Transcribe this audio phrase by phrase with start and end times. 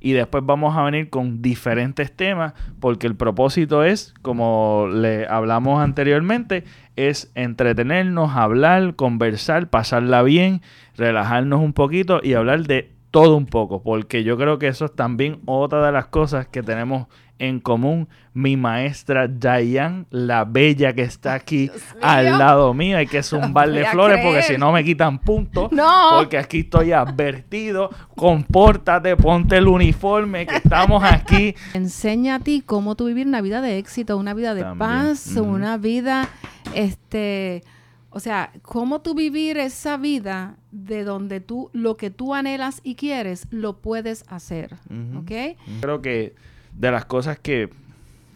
[0.00, 5.80] y después vamos a venir con diferentes temas porque el propósito es, como le hablamos
[5.80, 6.64] anteriormente,
[6.96, 10.62] es entretenernos, hablar, conversar, pasarla bien,
[10.96, 14.94] relajarnos un poquito y hablar de todo un poco, porque yo creo que eso es
[14.94, 17.08] también otra de las cosas que tenemos
[17.40, 18.08] en común.
[18.32, 21.68] Mi maestra Dayan, la bella que está aquí
[22.00, 25.72] al lado mío, hay que zumbarle flores porque si no me quitan puntos.
[25.72, 26.10] No.
[26.18, 27.90] Porque aquí estoy advertido.
[28.14, 31.56] Compórtate, ponte el uniforme, que estamos aquí.
[31.74, 35.76] Enseña a ti cómo tú vivir una vida de éxito, una vida de paz, una
[35.76, 36.28] vida,
[36.74, 37.64] este
[38.12, 42.96] o sea, cómo tú vivir esa vida de donde tú, lo que tú anhelas y
[42.96, 44.74] quieres, lo puedes hacer.
[45.16, 45.56] ¿Ok?
[45.80, 46.34] Creo que
[46.80, 47.68] de las cosas que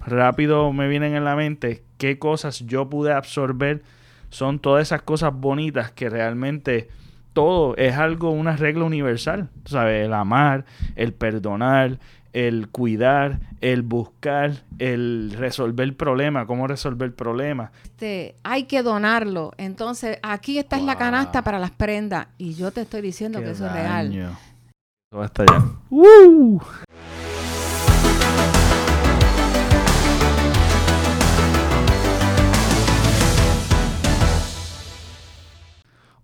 [0.04, 3.82] rápido me vienen en la mente, qué cosas yo pude absorber,
[4.28, 6.88] son todas esas cosas bonitas que realmente
[7.32, 9.48] todo es algo, una regla universal.
[9.64, 10.04] ¿Sabes?
[10.04, 11.98] El amar, el perdonar,
[12.34, 17.72] el cuidar, el buscar, el resolver el problema, cómo resolver el problema.
[17.84, 19.52] Este, hay que donarlo.
[19.56, 22.26] Entonces, aquí está es la canasta para las prendas.
[22.36, 24.36] Y yo te estoy diciendo que eso es real.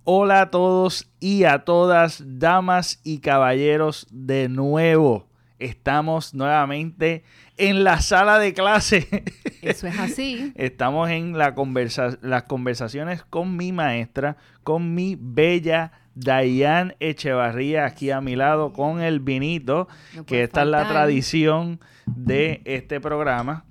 [0.05, 7.23] Hola a todos y a todas, damas y caballeros, de nuevo estamos nuevamente
[7.59, 9.07] en la sala de clase.
[9.62, 10.53] Eso es así.
[10.57, 18.11] estamos en la conversa las conversaciones con mi maestra, con mi bella Dayan Echevarría aquí
[18.11, 19.87] a mi lado con el vinito,
[20.27, 23.64] que esta es la tradición de este programa.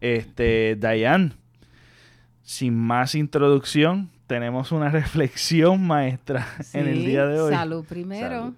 [0.00, 1.34] Este, Dayan,
[2.42, 7.52] sin más introducción, tenemos una reflexión maestra en el día de hoy.
[7.52, 8.54] Salud primero.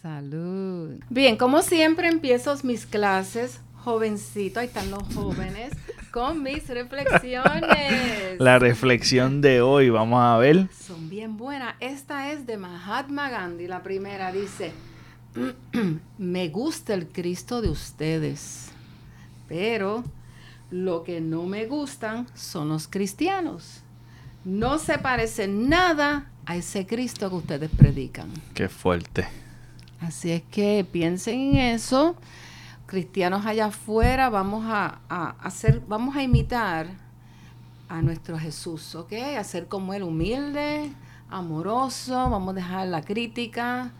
[0.00, 1.00] Salud.
[1.10, 5.72] Bien, como siempre empiezo mis clases, jovencito, ahí están los jóvenes,
[6.12, 8.38] con mis reflexiones.
[8.38, 10.68] La reflexión de hoy, vamos a ver.
[10.70, 11.74] Son bien buenas.
[11.80, 14.72] Esta es de Mahatma Gandhi, la primera dice,
[16.18, 18.68] me gusta el Cristo de ustedes,
[19.48, 20.04] pero
[20.70, 23.82] lo que no me gustan son los cristianos.
[24.46, 28.30] No se parece nada a ese Cristo que ustedes predican.
[28.54, 29.26] Qué fuerte.
[30.00, 32.14] Así es que piensen en eso.
[32.86, 35.00] Cristianos allá afuera, vamos a,
[35.40, 36.86] hacer, vamos a imitar
[37.88, 39.14] a nuestro Jesús, ¿ok?
[39.36, 40.92] A ser como Él humilde,
[41.28, 43.90] amoroso, vamos a dejar la crítica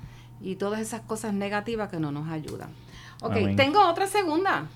[0.41, 2.71] y todas esas cosas negativas que no nos ayudan.
[3.21, 4.69] Ok, tengo otra segunda.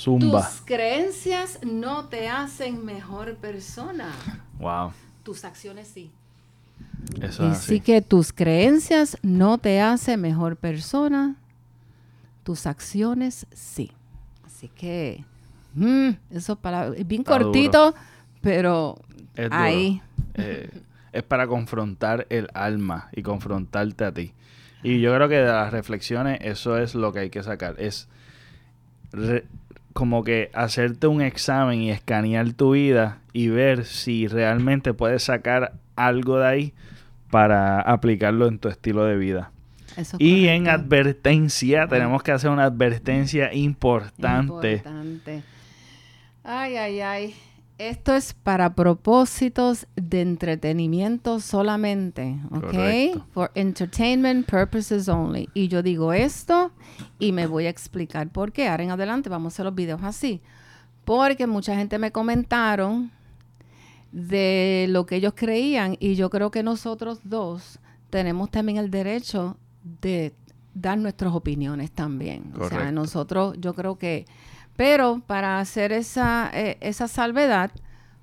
[0.00, 0.48] Zumba.
[0.48, 4.12] Tus creencias no te hacen mejor persona.
[4.58, 4.92] Wow.
[5.22, 6.10] Tus acciones sí.
[7.20, 7.80] Eso es así.
[7.80, 11.36] que tus creencias no te hacen mejor persona,
[12.44, 13.92] tus acciones sí.
[14.46, 15.24] Así que,
[15.74, 17.94] mm, eso para, es bien cortito,
[18.40, 18.98] pero
[19.50, 20.00] ahí.
[20.34, 20.70] Eh,
[21.12, 24.32] es para confrontar el alma y confrontarte a ti.
[24.82, 27.74] Y yo creo que de las reflexiones eso es lo que hay que sacar.
[27.78, 28.08] Es
[29.92, 35.74] como que hacerte un examen y escanear tu vida y ver si realmente puedes sacar
[35.96, 36.74] algo de ahí
[37.30, 39.50] para aplicarlo en tu estilo de vida.
[40.18, 44.72] y en advertencia, tenemos que hacer una advertencia importante.
[44.72, 45.42] importante.
[46.44, 47.34] Ay, ay, ay.
[47.80, 53.24] Esto es para propósitos de entretenimiento solamente, ¿ok?
[53.32, 55.48] For entertainment purposes only.
[55.54, 56.72] Y yo digo esto
[57.18, 58.68] y me voy a explicar por qué.
[58.68, 60.42] Ahora en adelante vamos a hacer los videos así.
[61.06, 63.12] Porque mucha gente me comentaron
[64.12, 67.78] de lo que ellos creían y yo creo que nosotros dos
[68.10, 69.56] tenemos también el derecho
[70.02, 70.34] de
[70.74, 72.52] dar nuestras opiniones también.
[72.60, 74.26] O sea, nosotros yo creo que,
[74.76, 77.70] pero para hacer esa, eh, esa salvedad,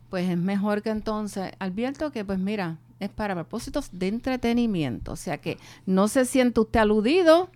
[0.09, 5.15] pues es mejor que entonces advierto que pues mira, es para propósitos de entretenimiento, o
[5.15, 7.49] sea que no se siente usted aludido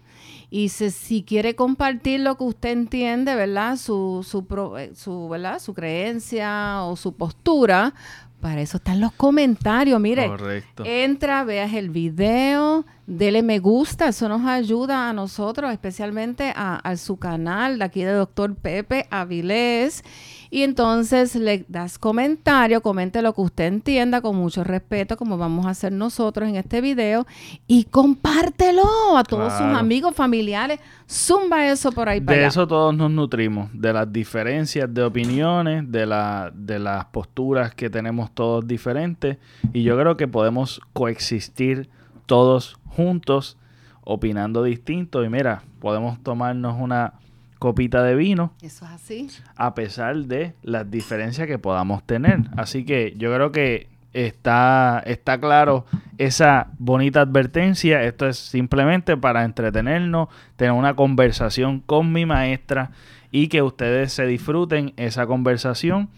[0.50, 3.78] y si quiere compartir lo que usted entiende, ¿verdad?
[3.78, 4.46] Su, su,
[4.78, 5.60] eh, su, ¿verdad?
[5.60, 7.94] su creencia o su postura,
[8.42, 10.00] para eso están los comentarios.
[10.02, 10.84] Mire, Correcto.
[10.86, 14.10] entra, veas el video, dele me gusta.
[14.10, 19.08] Eso nos ayuda a nosotros, especialmente a, a su canal de aquí de Doctor Pepe
[19.12, 20.04] Avilés.
[20.54, 25.66] Y entonces le das comentario, comente lo que usted entienda con mucho respeto, como vamos
[25.66, 27.26] a hacer nosotros en este video,
[27.68, 28.84] y compártelo
[29.16, 30.82] a todos sus amigos, familiares.
[31.10, 35.90] Zumba eso por ahí para De eso todos nos nutrimos, de las diferencias de opiniones,
[35.90, 39.38] de, la, de las posturas que tenemos todos diferentes.
[39.72, 41.90] Y yo creo que podemos coexistir
[42.26, 43.58] todos juntos
[44.04, 47.14] opinando distinto y mira, podemos tomarnos una
[47.62, 48.54] copita de vino.
[48.64, 49.28] Eso es así.
[49.56, 52.40] A pesar de las diferencias que podamos tener.
[52.58, 55.86] Así que yo creo que está, está claro
[56.18, 58.02] esa bonita advertencia.
[58.02, 62.90] Esto es simplemente para entretenernos, tener una conversación con mi maestra
[63.30, 66.10] y que ustedes se disfruten esa conversación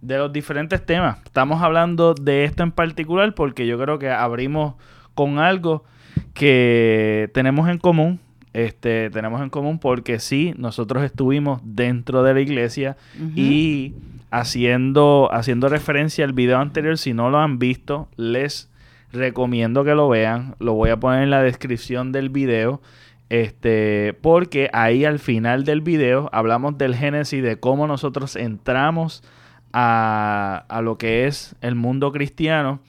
[0.00, 1.18] de los diferentes temas.
[1.24, 4.74] Estamos hablando de esto en particular porque yo creo que abrimos
[5.14, 5.84] con algo
[6.34, 8.18] que tenemos en común
[8.58, 12.96] este, tenemos en común porque sí, nosotros estuvimos dentro de la iglesia
[13.36, 13.94] y
[14.32, 18.68] haciendo, haciendo referencia al video anterior, si no lo han visto, les
[19.12, 20.56] recomiendo que lo vean.
[20.58, 22.82] Lo voy a poner en la descripción del video.
[23.30, 29.22] Este, porque ahí al final del video hablamos del génesis de cómo nosotros entramos
[29.72, 32.80] a, a lo que es el mundo cristiano.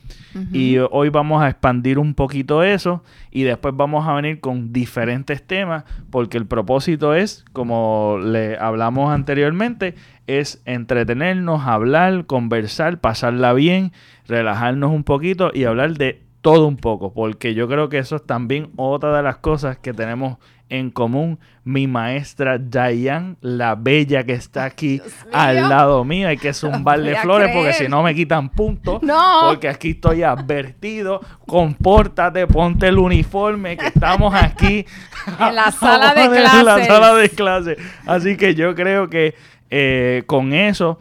[0.54, 5.46] Y hoy vamos a expandir un poquito eso y después vamos a venir con diferentes
[5.46, 9.96] temas porque el propósito es, como le hablamos anteriormente,
[10.28, 13.92] es entretenernos, hablar, conversar, pasarla bien,
[14.28, 18.26] relajarnos un poquito y hablar de todo un poco, porque yo creo que eso es
[18.26, 20.38] también otra de las cosas que tenemos
[20.70, 21.40] en común.
[21.64, 25.02] Mi maestra Dayan, la bella que está aquí
[25.32, 29.02] al lado mío, hay que zumbarle flores porque si no me quitan puntos.
[29.10, 29.48] No.
[29.50, 31.22] Porque aquí estoy advertido.
[31.48, 34.86] Compórtate, ponte el uniforme, que estamos aquí
[35.40, 36.60] en la sala de clases.
[36.60, 37.78] En la sala de clases.
[38.06, 39.34] Así que yo creo que
[39.72, 41.00] eh, con eso,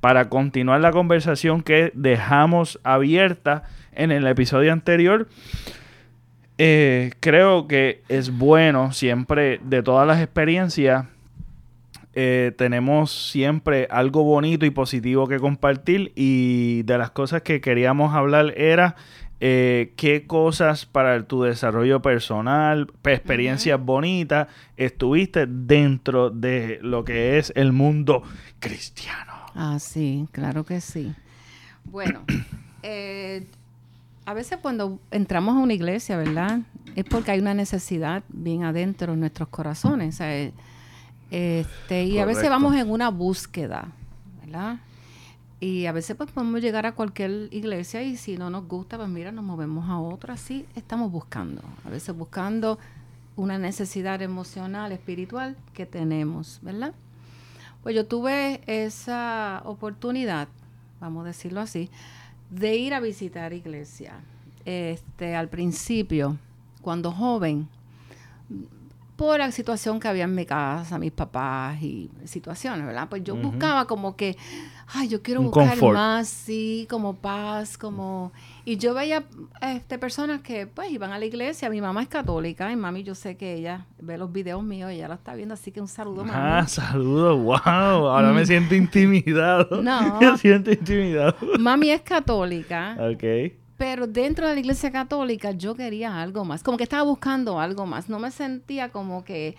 [0.00, 5.28] para continuar la conversación que dejamos abierta en el episodio anterior,
[6.58, 11.06] eh, creo que es bueno siempre de todas las experiencias.
[12.12, 18.14] Eh, tenemos siempre algo bonito y positivo que compartir y de las cosas que queríamos
[18.14, 18.96] hablar era
[19.42, 27.54] eh, qué cosas para tu desarrollo personal, experiencias bonitas estuviste dentro de lo que es
[27.56, 28.22] el mundo
[28.58, 29.32] cristiano.
[29.54, 31.14] Ah, sí, claro que sí.
[31.84, 32.22] Bueno,
[34.26, 36.60] a veces cuando entramos a una iglesia, ¿verdad?
[36.94, 40.20] Es porque hay una necesidad bien adentro en nuestros corazones.
[41.30, 43.88] Este, y a veces vamos en una búsqueda,
[44.44, 44.78] ¿verdad?
[45.60, 49.08] Y a veces pues podemos llegar a cualquier iglesia y si no nos gusta, pues
[49.08, 50.34] mira, nos movemos a otra.
[50.34, 51.62] Así estamos buscando.
[51.84, 52.78] A veces buscando
[53.36, 56.94] una necesidad emocional, espiritual que tenemos, ¿verdad?
[57.82, 60.48] Pues yo tuve esa oportunidad,
[61.00, 61.90] vamos a decirlo así,
[62.50, 64.20] de ir a visitar iglesia.
[64.64, 66.36] Este, al principio,
[66.82, 67.68] cuando joven,
[69.20, 73.06] por la situación que había en mi casa, mis papás y situaciones, ¿verdad?
[73.10, 74.34] Pues yo buscaba como que,
[74.86, 78.32] ay, yo quiero buscar más, sí, como paz, como...
[78.64, 79.24] Y yo veía
[79.60, 83.14] este, personas que pues iban a la iglesia, mi mamá es católica y mami yo
[83.14, 86.24] sé que ella ve los videos míos, ella lo está viendo, así que un saludo,
[86.24, 86.32] mami.
[86.34, 89.82] Ah, saludo, wow, ahora me siento intimidado.
[89.82, 90.18] No.
[90.18, 91.36] me siento intimidado.
[91.58, 92.96] Mami es católica.
[92.98, 97.58] Ok pero dentro de la iglesia católica yo quería algo más, como que estaba buscando
[97.58, 99.56] algo más, no me sentía como que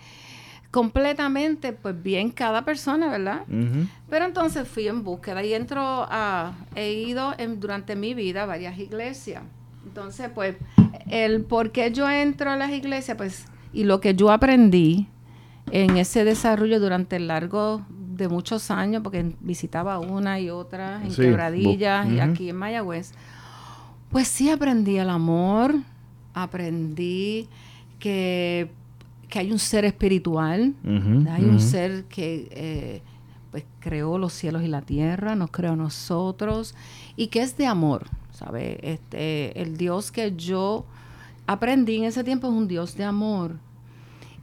[0.70, 3.40] completamente, pues bien cada persona, ¿verdad?
[4.08, 8.46] Pero entonces fui en búsqueda y entro a, he ido en, durante mi vida a
[8.46, 9.42] varias iglesias.
[9.84, 10.54] Entonces, pues,
[11.10, 15.08] el por qué yo entro a las iglesias, pues, y lo que yo aprendí
[15.72, 21.12] en ese desarrollo durante el largo de muchos años, porque visitaba una y otra en
[21.12, 23.14] Quebradillas y aquí en Mayagüez,
[24.12, 25.74] pues sí aprendí el amor,
[26.34, 27.48] aprendí
[27.98, 28.70] que,
[29.34, 33.02] hay un ser espiritual, hay un ser que eh,
[33.50, 36.74] pues creó los cielos y la tierra, nos creó a nosotros
[37.16, 38.78] y que es de amor, ¿sabe?
[38.82, 40.84] Este, el Dios que yo
[41.46, 43.56] aprendí en ese tiempo es un Dios de amor.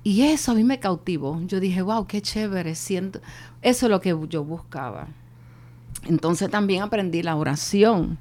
[0.04, 1.40] Y eso a mí me cautivó.
[1.46, 3.20] Yo dije, wow, qué chévere, siento.
[3.62, 5.08] Eso es lo que yo buscaba.
[6.08, 8.18] Entonces también aprendí la oración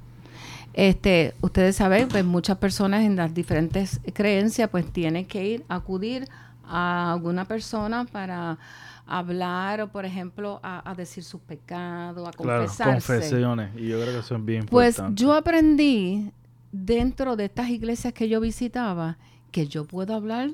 [0.73, 6.27] este, ustedes saben, pues muchas personas en las diferentes creencias pues tienen que ir, acudir
[6.63, 8.57] a alguna persona para
[9.05, 13.13] hablar o por ejemplo a, decir sus pecados, a confesarse.
[13.13, 16.31] confesiones, y yo creo que son bien Pues yo aprendí
[16.71, 19.17] dentro de estas iglesias que yo visitaba
[19.51, 20.51] que yo puedo hablar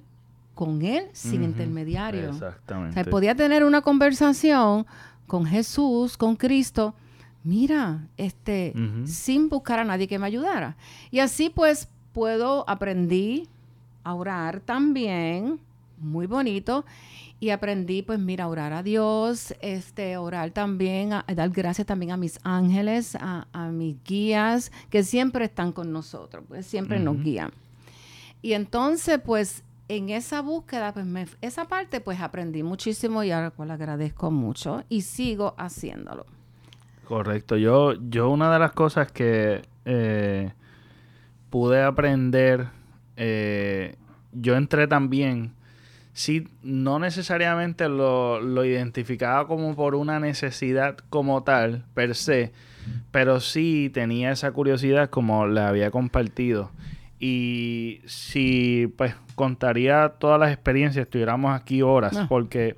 [0.54, 2.30] con él sin intermediario.
[2.30, 2.92] Exactamente.
[2.92, 4.86] O sea, podía tener una conversación
[5.28, 6.96] con Jesús, con Cristo,
[7.46, 8.74] mira, este,
[9.06, 10.76] sin buscar a nadie que me ayudara.
[11.12, 13.48] Y así pues puedo, aprendí
[14.04, 15.60] a orar también,
[15.98, 16.86] muy bonito,
[17.40, 22.18] y aprendí pues mira, orar a Dios, este, orar también, a, dar gracias también a
[22.18, 27.52] mis ángeles, a, mis guías, que siempre están con nosotros, pues siempre nos guían.
[28.42, 33.52] Y entonces pues en esa búsqueda, pues me, esa parte pues aprendí muchísimo y ahora
[33.52, 36.26] cual agradezco mucho y sigo haciéndolo.
[37.06, 37.58] Correcto.
[37.58, 40.52] Yo, yo una de las cosas que eh,
[41.50, 42.68] pude aprender,
[43.16, 43.96] eh,
[44.34, 45.54] yo entré también,
[46.14, 52.52] sí, no necesariamente lo, lo identificaba como por una necesidad como tal, per se,
[53.12, 56.72] pero sí tenía esa curiosidad como le había compartido.
[57.20, 62.26] Y si pues contaría todas las experiencias, estuviéramos aquí horas, ah.
[62.28, 62.78] porque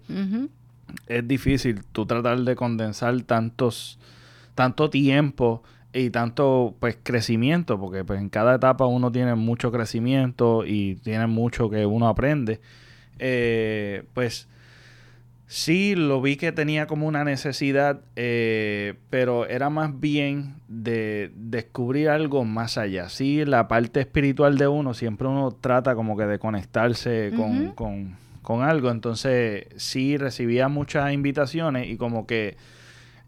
[1.07, 3.99] es difícil tú tratar de condensar tantos,
[4.55, 5.63] tanto tiempo
[5.93, 11.27] y tanto pues crecimiento, porque pues en cada etapa uno tiene mucho crecimiento y tiene
[11.27, 12.59] mucho que uno aprende.
[13.19, 14.47] Eh, pues
[15.49, 22.09] Sí, lo vi que tenía como una necesidad, eh, pero era más bien de descubrir
[22.09, 23.07] algo más allá.
[23.07, 28.17] Sí, la parte espiritual de uno, siempre uno trata como que de conectarse con,
[28.55, 28.89] algo.
[28.89, 32.57] Entonces, sí, recibía muchas invitaciones y como que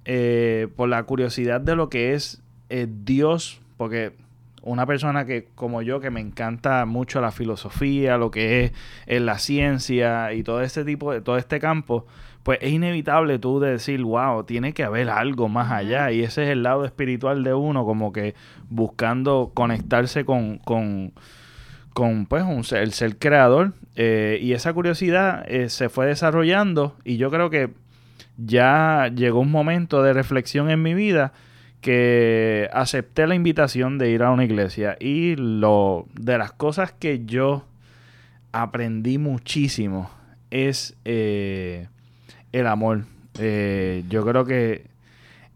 [0.06, 4.14] eh, por la curiosidad de lo que es eh, Dios, porque
[4.62, 8.72] una persona que como yo que me encanta mucho la filosofía, lo que es,
[9.08, 12.06] en la ciencia y todo este tipo de todo este campo,
[12.44, 16.44] pues es inevitable tú de decir, wow, tiene que haber algo más allá y ese
[16.44, 18.36] es el lado espiritual de uno como que
[18.70, 21.14] buscando conectarse con con,
[22.00, 27.18] con pues un el ser creador eh, y esa curiosidad eh, se fue desarrollando y
[27.18, 27.72] yo creo que
[28.38, 31.34] ya llegó un momento de reflexión en mi vida
[31.82, 37.26] que acepté la invitación de ir a una iglesia y lo de las cosas que
[37.26, 37.66] yo
[38.54, 40.10] aprendí muchísimo
[40.52, 41.88] es eh,
[42.54, 43.04] el amor.
[43.40, 44.86] Eh, yo creo que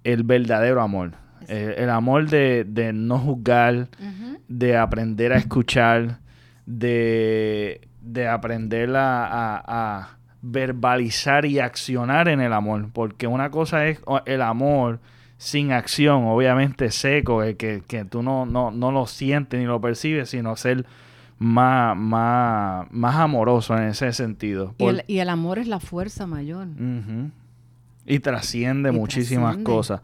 [0.04, 1.12] el verdadero amor.
[1.48, 3.88] Eh, el amor de, no juzgar,
[4.50, 6.20] de aprender a escuchar,
[6.66, 7.80] de,
[8.30, 12.90] aprender a, a, verbalizar y accionar en el amor.
[12.92, 15.00] Porque una cosa es el amor
[15.38, 20.30] sin acción, obviamente seco, que, que tú no, no, no lo sientes ni lo percibes,
[20.30, 20.86] sino ser
[21.38, 24.76] más, más, más amoroso en ese sentido.
[25.08, 26.68] y, el, amor es la fuerza mayor.
[28.06, 30.02] Y trasciende muchísimas cosas.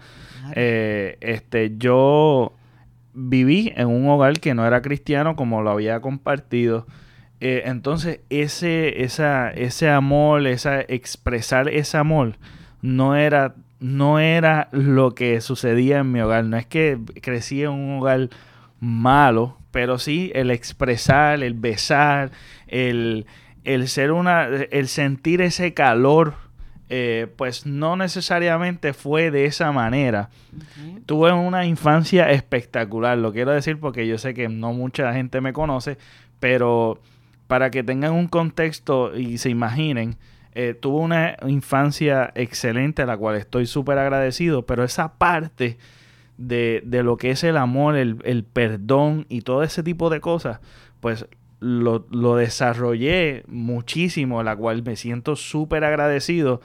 [0.56, 2.54] Eh, este, yo
[3.20, 6.88] viví en un hogar que no era cristiano, como lo había compartido.
[7.42, 12.38] Eh, entonces, ese, esa, ese amor, esa, expresar ese amor,
[12.82, 16.44] no era no era lo que sucedía en mi hogar.
[16.46, 18.30] No es que crecí en un hogar
[18.80, 22.32] malo, pero sí el expresar, el besar,
[22.68, 23.26] el,
[23.86, 26.36] ser una, el sentir ese calor,
[26.90, 30.30] eh, pues no necesariamente fue de esa manera.
[31.06, 35.54] Tuve una infancia espectacular, lo quiero decir porque yo sé que no mucha gente me
[35.54, 35.98] conoce,
[36.40, 37.00] pero
[37.48, 40.18] para que tengan un contexto y se imaginen,
[40.54, 45.78] eh, tuve una infancia excelente, a la cual estoy súper agradecido, pero esa parte
[46.38, 50.60] de, lo que es el amor, el, perdón y todo ese tipo de cosas,
[51.02, 51.28] pues
[51.60, 56.62] lo, desarrollé muchísimo, la cual me siento súper agradecido.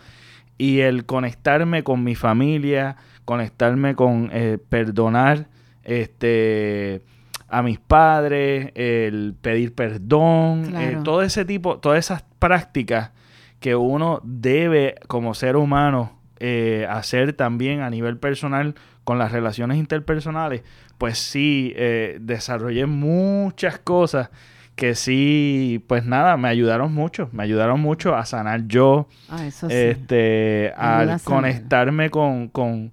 [0.57, 5.49] Y el conectarme con mi familia, conectarme con eh, perdonar
[5.83, 7.03] este,
[7.49, 13.11] a mis padres, el pedir perdón, eh, todo ese tipo, todas esas prácticas
[13.59, 19.79] que uno debe como ser humano eh, hacer también a nivel personal con las relaciones
[19.79, 20.63] interpersonales,
[20.99, 21.75] pues sí,
[22.21, 24.31] desarrollé muchas cosas
[24.77, 30.73] que sí, pues nada, me ayudaron mucho, me ayudaron mucho a sanar yo, ah, este,
[30.77, 32.91] al conectarme con, con,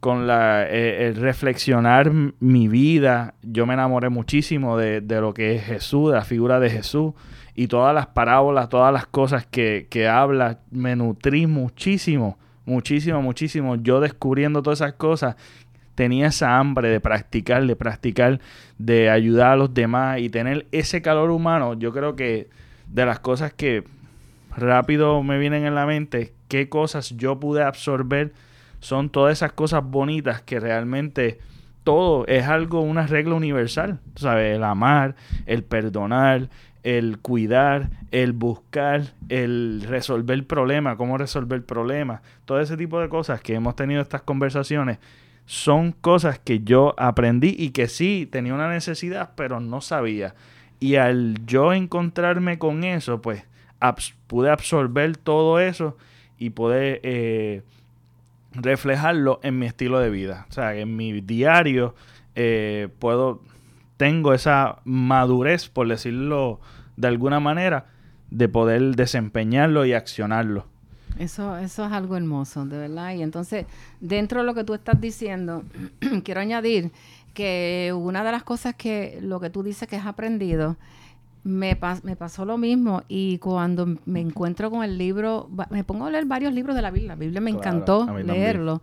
[0.00, 2.10] con la, eh, el reflexionar
[2.40, 6.58] mi vida, yo me enamoré muchísimo de, de, lo que es Jesús, de la figura
[6.58, 7.12] de Jesús,
[7.54, 12.36] y todas las parábolas, todas las cosas que, que habla, me nutrí muchísimo,
[12.66, 13.76] muchísimo, muchísimo.
[13.76, 15.36] Yo descubriendo todas esas cosas,
[15.96, 18.40] tenía esa hambre de practicar, de practicar,
[18.78, 21.74] de ayudar a los demás y tener ese calor humano.
[21.74, 22.48] Yo creo que
[22.86, 23.82] de las cosas que
[24.56, 28.32] rápido me vienen en la mente, qué cosas yo pude absorber,
[28.78, 31.38] son todas esas cosas bonitas que realmente
[31.82, 34.54] todo es algo, una regla universal, ¿sabes?
[34.56, 36.50] El amar, el perdonar,
[36.82, 43.00] el cuidar, el buscar, el resolver el problema, cómo resolver el problema, todo ese tipo
[43.00, 44.98] de cosas que hemos tenido estas conversaciones
[45.46, 50.34] son cosas que yo aprendí y que sí tenía una necesidad, pero no sabía.
[50.80, 53.44] Y al yo encontrarme con eso, pues
[54.26, 55.96] pude absorber todo eso
[56.38, 57.62] y poder eh,
[58.52, 60.46] reflejarlo en mi estilo de vida.
[60.50, 61.94] O sea, en mi diario
[62.34, 63.42] eh, puedo,
[63.96, 66.60] tengo esa madurez, por decirlo
[66.96, 67.86] de alguna manera
[68.30, 70.66] de poder desempeñarlo y accionarlo.
[71.18, 73.14] Eso, eso es algo hermoso, de verdad.
[73.14, 73.66] Y entonces,
[74.00, 75.62] dentro de lo que tú estás diciendo,
[76.24, 76.92] quiero añadir
[77.34, 80.76] que una de las cosas que lo que tú dices que has aprendido,
[81.44, 83.02] me, me pasó lo mismo.
[83.08, 86.90] Y cuando me encuentro con el libro, me pongo a leer varios libros de la
[86.90, 88.82] Biblia, la Biblia me encantó leerlo,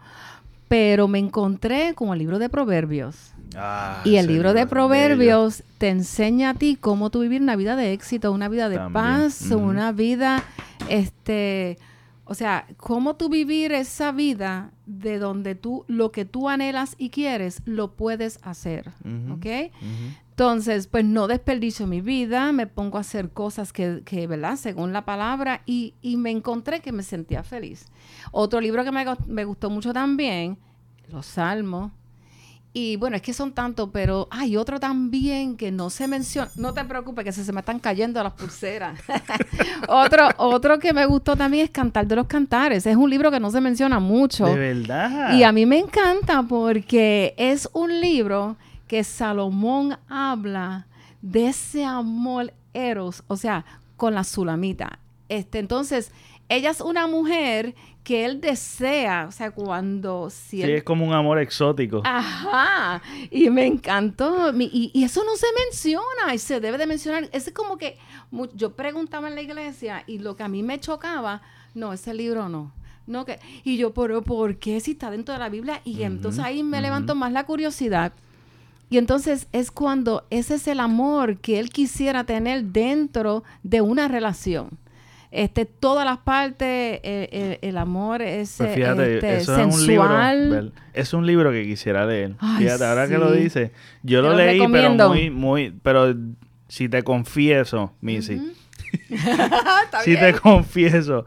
[0.67, 3.33] pero me encontré con el libro de Proverbios.
[3.55, 7.75] Ah, y el libro de Proverbios te enseña a ti cómo tú vivir una vida
[7.75, 10.43] de éxito, una vida de paz, una vida,
[10.89, 11.77] este,
[12.25, 17.09] o sea, cómo tú vivir esa vida de donde tú, lo que tú anhelas y
[17.09, 18.91] quieres, lo puedes hacer,
[19.29, 19.71] ¿ok?
[20.29, 24.55] Entonces, pues no desperdicio mi vida, me pongo a hacer cosas que, que ¿verdad?
[24.55, 27.85] Según la palabra, y, y, me encontré que me sentía feliz.
[28.31, 30.57] Otro libro que me, me gustó mucho también,
[31.09, 31.91] Los Salmos.
[32.75, 36.49] Y bueno, es que son tantos, pero hay otro también que no se menciona.
[36.55, 38.99] No te preocupes, que se, se me están cayendo las pulseras.
[39.87, 42.87] otro, otro que me gustó también es Cantar de los Cantares.
[42.87, 44.47] Es un libro que no se menciona mucho.
[44.47, 45.35] De verdad.
[45.35, 50.87] Y a mí me encanta porque es un libro que Salomón habla
[51.21, 53.65] de ese amor eros, o sea,
[53.97, 54.97] con la sulamita.
[55.29, 56.11] Este, entonces,
[56.49, 60.29] ella es una mujer que él desea, o sea, cuando...
[60.29, 62.01] Si sí, es como un amor exótico.
[62.03, 67.29] Ajá, y me encantó, y, y, eso no se menciona, y se debe de mencionar,
[67.31, 67.97] es como que
[68.55, 71.41] yo preguntaba en la iglesia, y lo que a mí me chocaba,
[71.73, 72.73] no, ese libro no,
[73.07, 75.81] no que, y yo, pero ¿por qué si está dentro de la Biblia?
[75.85, 78.11] Y entonces ahí me levantó más la curiosidad,
[78.89, 84.07] y entonces es cuando ese es el amor que él quisiera tener dentro de una
[84.07, 84.77] relación.
[85.33, 89.73] Este, todas las partes, eh, eh, el amor es pues este, sensual.
[89.73, 92.35] Es un, libro, es un libro que quisiera leer.
[92.59, 93.71] fíjate, ahora que lo dice,
[94.03, 96.13] yo lo, leí, pero muy, muy, pero
[96.67, 98.53] si te confieso, Missy,
[100.03, 101.25] si te confieso,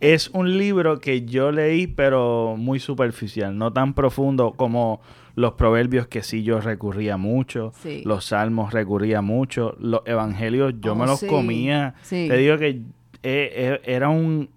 [0.00, 5.02] es un libro que yo leí, pero muy superficial, no tan profundo como
[5.34, 11.04] los proverbios que sí yo recurría mucho, los salmos recurría mucho, los evangelios yo me
[11.04, 11.96] oh, los comía.
[12.08, 12.80] Te digo que
[13.22, 14.48] eh, eh, era un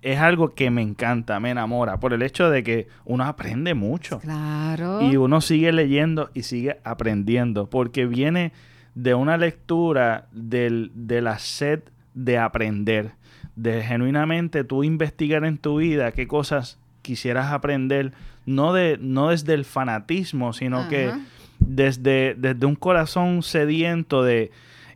[0.00, 4.20] es algo que me encanta, me enamora, por el hecho de que uno aprende mucho.
[4.20, 5.02] Claro.
[5.02, 8.52] Y uno sigue leyendo y sigue aprendiendo, porque viene
[8.94, 11.80] de una lectura del, de la sed
[12.14, 13.12] de aprender,
[13.56, 18.12] de genuinamente tú investigar en tu vida qué cosas quisieras aprender,
[18.46, 21.12] no, de, no desde el fanatismo, sino que
[21.58, 24.50] desde, desde un corazón sediento de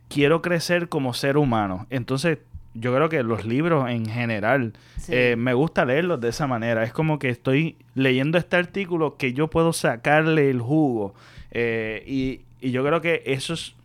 [0.09, 1.87] quiero crecer como ser humano.
[1.89, 2.39] Entonces,
[2.73, 4.73] yo creo que los libros en general,
[5.07, 6.83] eh, me gusta leerlos de esa manera.
[6.83, 11.13] Es como que estoy leyendo este artículo que yo puedo sacarle el jugo.
[11.51, 13.75] Eh, y, y, yo creo que eso es,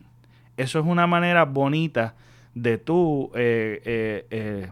[0.56, 2.14] eso es una manera bonita
[2.54, 4.70] de tú eh,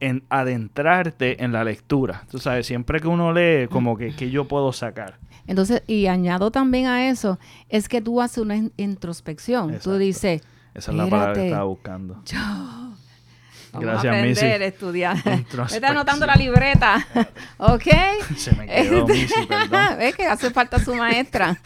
[0.00, 2.24] en adentrarte en la lectura.
[2.30, 5.18] Tú sabes, siempre que uno lee, como que, que yo puedo sacar.
[5.48, 9.78] Entonces, y añado también a eso, es que tú haces una introspección.
[9.82, 10.42] Tú dices...
[10.74, 12.22] Esa es la palabra que estaba buscando.
[12.26, 12.87] Yo...
[13.72, 14.64] Gracias, a aprender, Missy.
[14.64, 15.16] estudiar.
[15.24, 17.06] Me está anotando la libreta.
[17.58, 17.86] ¿Ok?
[18.36, 20.00] Se me quedó Missy, perdón.
[20.00, 21.60] Es que hace falta su maestra.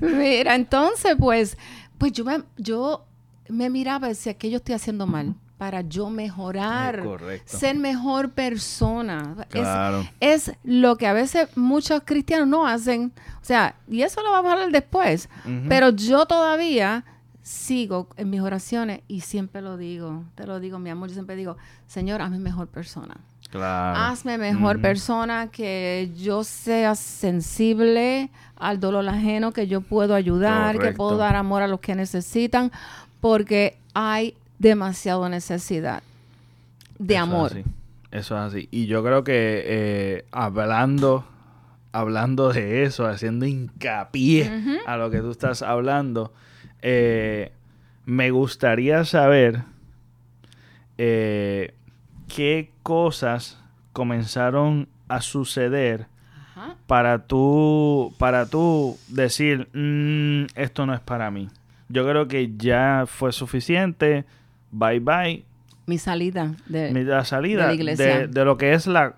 [0.00, 1.56] Mira, entonces, pues,
[1.98, 3.06] pues yo me, yo
[3.48, 5.34] me miraba y decía, ¿qué yo estoy haciendo mal?
[5.62, 7.04] para yo mejorar,
[7.44, 9.46] ser mejor persona.
[9.48, 10.04] Claro.
[10.18, 13.12] Es, lo que a veces muchos cristianos no hacen.
[13.40, 15.28] O sea, y eso lo vamos a hablar después.
[15.68, 17.04] Pero yo todavía
[17.42, 21.36] sigo en mis oraciones y siempre lo digo, te lo digo, mi amor, yo siempre
[21.36, 23.16] digo, Señor, hazme mejor persona.
[23.50, 23.98] Claro.
[23.98, 30.92] Hazme mejor persona, que yo sea sensible al dolor ajeno, que yo puedo ayudar, que
[30.92, 32.72] puedo dar amor a los que necesitan,
[33.20, 36.02] porque hay demasiada necesidad
[36.98, 37.52] de amor.
[38.10, 38.68] eso es así.
[38.70, 41.26] Y yo creo que eh, hablando,
[41.90, 46.32] hablando de eso, haciendo hincapié a lo que tú estás hablando,
[46.82, 47.52] eh,
[48.04, 49.62] me gustaría saber
[50.98, 51.74] eh,
[52.34, 56.06] qué cosas comenzaron a suceder
[56.86, 61.48] para tú, para tú decir, mm, esto no es para mí.
[61.88, 64.24] Yo creo que ya fue suficiente
[64.72, 65.44] bye bye.
[65.86, 68.26] Mi salida de, la salida de, iglesia.
[68.26, 69.14] De, lo que es la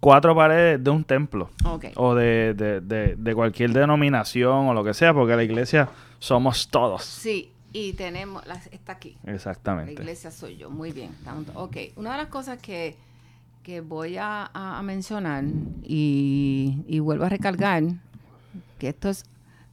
[0.00, 1.50] cuatro paredes de un templo.
[1.96, 7.04] O de, cualquier denominación o lo que sea, porque la iglesia somos todos.
[7.04, 9.16] Sí, y tenemos, está aquí.
[9.24, 9.94] Exactamente.
[9.94, 11.10] La iglesia soy yo, muy bien.
[11.54, 12.96] Ok, una de las cosas que,
[13.84, 15.44] voy a, mencionar
[15.82, 17.82] y, y vuelvo a recargar,
[18.78, 19.24] que esto es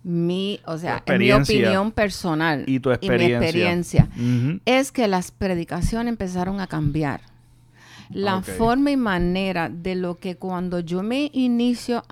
[0.05, 4.09] mi, o sea, mi opinión personal y tu experiencia, mi experiencia
[4.65, 7.21] es que las predicaciones empezaron a cambiar.
[8.11, 12.03] La forma y manera de lo que cuando yo me inicio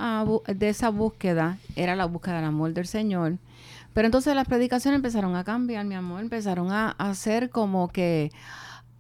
[0.48, 3.38] de esa búsqueda era la búsqueda del amor del Señor.
[3.94, 8.32] Pero entonces las predicaciones empezaron a cambiar, mi amor, empezaron a, hacer como que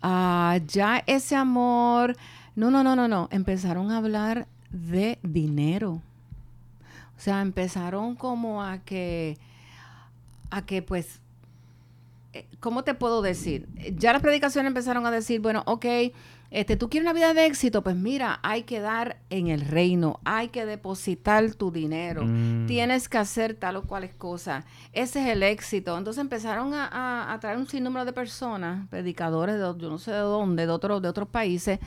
[0.02, 2.16] ah, ya ese amor,
[2.56, 6.02] no, no, no, no, no, empezaron a hablar de dinero.
[7.18, 9.38] O sea, empezaron como a que,
[10.52, 11.22] a que pues,
[12.34, 13.68] eh, ¿cómo te puedo decir?
[13.98, 15.86] Ya las predicaciones empezaron a decir, bueno, ok,
[16.54, 20.20] este, tú quieres una vida de éxito, pues mira, hay que dar en el reino,
[20.24, 22.68] hay que depositar tu dinero, mm.
[22.68, 24.64] tienes que hacer tal o cual cosa.
[24.92, 25.98] Ese es el éxito.
[25.98, 30.68] Entonces empezaron a, traer un sinnúmero de personas, predicadores de yo no sé de dónde,
[30.68, 31.80] de otros, de otros países,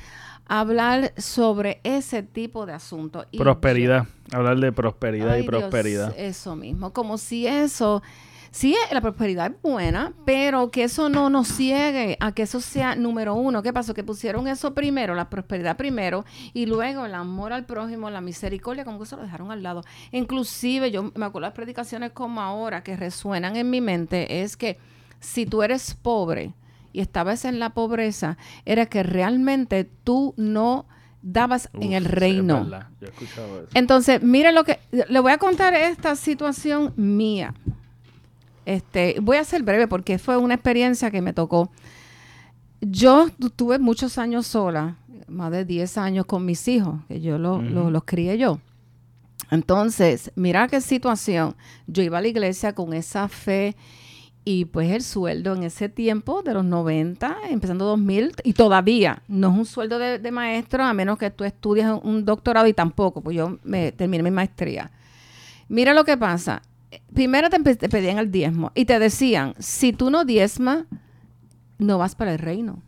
[0.49, 3.25] a hablar sobre ese tipo de asuntos.
[3.39, 6.13] Prosperidad, hablar de prosperidad y prosperidad.
[6.19, 8.03] eso mismo, como si eso
[8.57, 12.97] sí, la prosperidad es buena, pero que eso no nos ciegue a que eso sea
[12.97, 13.63] número uno.
[13.63, 13.93] ¿Qué pasó?
[13.93, 18.85] Que pusieron eso primero, la prosperidad primero, y luego el amor al prójimo, la misericordia,
[18.85, 19.85] como que eso lo dejaron al lado.
[20.11, 24.79] Inclusive, yo me acuerdo las predicaciones como ahora que resuenan en mi mente, es que
[25.21, 26.55] si tú eres pobre
[26.95, 30.87] y estabas en la pobreza, era que realmente tú no
[31.21, 32.67] dabas en el reino.
[33.75, 37.53] Entonces, mire lo que le voy a contar esta situación mía.
[38.67, 41.71] Este, voy a ser breve porque fue una experiencia que me tocó.
[42.81, 44.97] Yo tuve muchos años sola,
[45.29, 48.59] más de 10 años con mis hijos, que yo los crié yo.
[49.53, 51.55] Entonces, mira qué situación.
[51.87, 53.77] Yo iba a la iglesia con esa fe
[54.45, 59.53] y pues el sueldo en ese tiempo de los 90, empezando 2000, y todavía no
[59.53, 63.21] es un sueldo de, de maestro a menos que tú estudies un doctorado y tampoco,
[63.21, 64.91] pues yo me terminé mi maestría.
[65.69, 66.63] Mira lo que pasa
[67.15, 70.85] primero te, pedían el diezmo y te decían, si tú no diezmas,
[71.79, 72.83] no vas para el reino.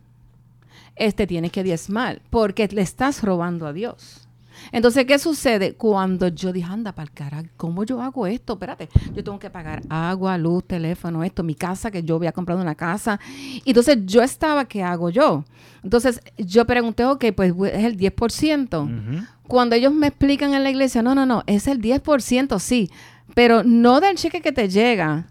[0.96, 4.28] Este tienes que diezmar porque le estás robando a Dios.
[4.72, 5.74] Entonces, ¿qué sucede?
[5.74, 8.54] Cuando yo dije, anda, para el carajo, ¿cómo yo hago esto?
[8.54, 12.60] Espérate, yo tengo que pagar agua, luz, teléfono, esto, mi casa, que yo había comprado
[12.60, 13.20] una casa.
[13.64, 15.44] Entonces, yo estaba, ¿qué hago yo?
[15.82, 19.26] Entonces, yo pregunté, ok, pues es el 10%.
[19.46, 22.90] Cuando ellos me explican en la iglesia, no, no, no, es el 10%, sí
[23.38, 25.28] pero no del cheque que te llega,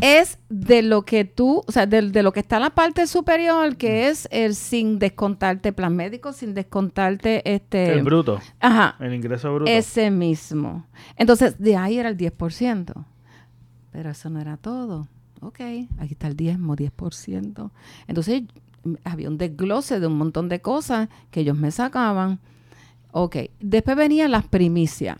[0.00, 3.76] es de lo que tú, o sea, de, lo que está en la parte superior,
[3.76, 7.92] que es el sin descontarte plan médico, sin descontarte este...
[7.92, 8.38] El bruto.
[8.60, 8.94] Ajá.
[9.00, 9.68] El ingreso bruto.
[9.68, 10.86] Ese mismo.
[11.16, 13.04] Entonces, de ahí era el 10%.
[13.90, 15.08] Pero eso no era todo.
[15.40, 15.58] Ok,
[15.98, 17.72] aquí está el diezmo, 10%.
[18.06, 18.44] Entonces,
[19.02, 22.38] había un desglose de un montón de cosas que ellos me sacaban.
[23.10, 25.18] Ok, después venían las primicias.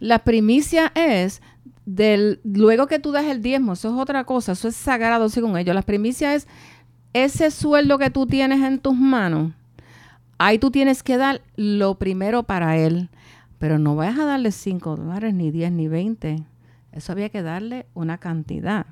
[0.00, 1.42] La primicia es
[1.84, 5.56] del luego que tú das el diezmo, eso es otra cosa, eso es sagrado según
[5.56, 5.74] ellos.
[5.74, 6.46] La primicia es
[7.12, 9.52] ese sueldo que tú tienes en tus manos.
[10.38, 13.08] Ahí tú tienes que dar lo primero para él,
[13.58, 16.44] pero no vayas a darle 5 dólares, ni 10, ni 20.
[16.92, 18.86] Eso había que darle una cantidad.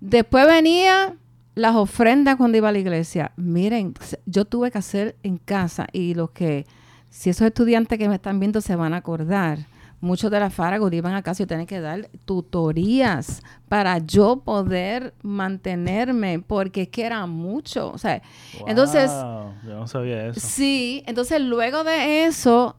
[0.00, 1.14] Después venía
[1.54, 3.32] las ofrendas cuando iba a la iglesia.
[3.36, 3.94] Miren,
[4.26, 6.66] yo tuve que hacer en casa y los que,
[7.10, 9.66] si esos estudiantes que me están viendo se van a acordar,
[10.04, 15.14] muchos de las Faragos iban a casa y tenían que dar tutorías para yo poder
[15.22, 17.90] mantenerme, porque es que era mucho.
[17.90, 18.22] O sea,
[18.66, 19.10] entonces.
[19.10, 20.40] Yo no sabía eso.
[20.40, 22.76] Sí, entonces luego de eso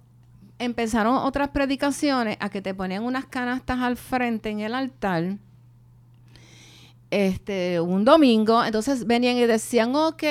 [0.60, 5.38] empezaron otras predicaciones a que te ponían unas canastas al frente en el altar.
[7.12, 10.24] Este, un domingo, entonces venían y decían, ok,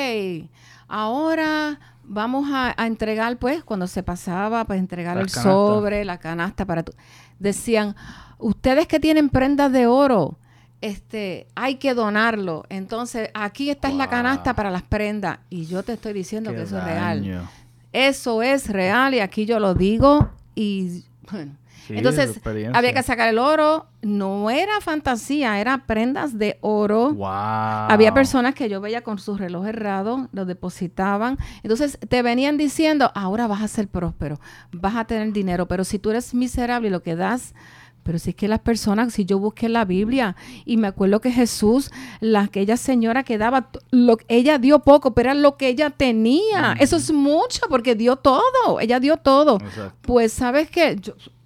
[0.88, 6.82] ahora vamos a, entregar, pues, cuando se pasaba, pues entregar el sobre, la canasta para...
[6.82, 6.92] Tu...
[7.38, 7.96] Decían,
[8.38, 10.38] ustedes que tienen prendas de oro,
[10.80, 12.64] este, hay que donarlo.
[12.68, 15.38] Entonces, aquí está es la canasta para las prendas.
[15.50, 17.48] Y yo te estoy diciendo que eso es real.
[17.92, 21.52] Eso es real y aquí yo lo digo y bueno,
[21.88, 22.40] entonces,
[22.72, 23.86] había que sacar el oro.
[24.02, 27.16] No era fantasía, eran prendas de oro.
[27.24, 31.38] Había personas que yo veía con su reloj errado, lo depositaban.
[31.62, 34.40] Entonces, te venían diciendo, ahora vas a ser próspero,
[34.72, 37.54] vas a tener dinero, pero si tú eres miserable y lo que das...
[38.04, 41.32] Pero si es que las personas, si yo busqué la Biblia y me acuerdo que
[41.32, 45.88] Jesús, la, aquella señora que daba, lo, ella dio poco, pero era lo que ella
[45.88, 46.76] tenía.
[46.78, 49.58] Eso es mucho porque dio todo, ella dio todo.
[50.02, 51.00] Pues sabes que